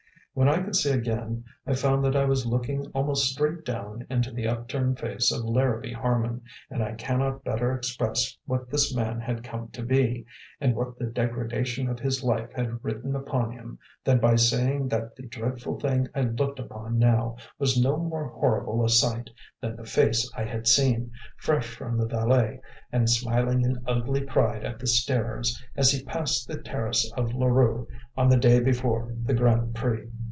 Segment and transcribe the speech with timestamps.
[0.33, 4.31] When I could see again, I found that I was looking almost straight down into
[4.31, 9.43] the upturned face of Larrabee Harman, and I cannot better express what this man had
[9.43, 10.25] come to be,
[10.61, 15.17] and what the degradation of his life had written upon him, than by saying that
[15.17, 19.29] the dreadful thing I looked upon now was no more horrible a sight
[19.59, 24.63] than the face I had seen, fresh from the valet and smiling in ugly pride
[24.63, 29.33] at the starers, as he passed the terrace of Larue on the day before the
[29.33, 30.09] Grand Prix.